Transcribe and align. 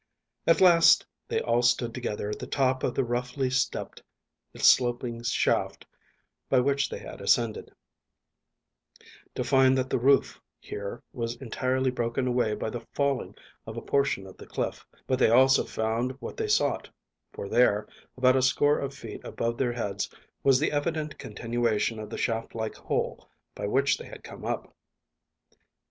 At 0.47 0.61
last 0.61 1.05
they 1.27 1.41
all 1.41 1.61
stood 1.61 1.93
together 1.93 2.31
at 2.31 2.39
the 2.39 2.47
top 2.47 2.83
of 2.83 2.95
the 2.95 3.03
roughly 3.03 3.51
stepped 3.51 4.01
sloping 4.55 5.21
shaft 5.21 5.85
by 6.49 6.59
which 6.59 6.89
they 6.89 6.97
had 6.97 7.21
ascended, 7.21 7.71
to 9.35 9.43
find 9.43 9.77
that 9.77 9.91
the 9.91 9.99
roof 9.99 10.41
here 10.59 11.03
was 11.13 11.35
entirely 11.35 11.91
broken 11.91 12.25
away 12.25 12.55
by 12.55 12.71
the 12.71 12.83
falling 12.95 13.35
of 13.67 13.77
a 13.77 13.81
portion 13.83 14.25
of 14.25 14.37
the 14.37 14.47
cliff; 14.47 14.87
but 15.05 15.19
they 15.19 15.27
found 15.27 15.37
also 15.37 16.17
what 16.19 16.35
they 16.35 16.47
sought, 16.47 16.89
for 17.31 17.47
there, 17.47 17.87
about 18.17 18.35
a 18.35 18.41
score 18.41 18.79
of 18.79 18.95
feet 18.95 19.21
above 19.23 19.59
their 19.59 19.73
heads, 19.73 20.09
was 20.41 20.57
the 20.59 20.71
evident 20.71 21.19
continuation 21.19 21.99
of 21.99 22.09
the 22.09 22.17
shaft 22.17 22.55
like 22.55 22.73
hole 22.73 23.29
by 23.53 23.67
which 23.67 23.99
they 23.99 24.07
had 24.07 24.23
come 24.23 24.45
up. 24.45 24.75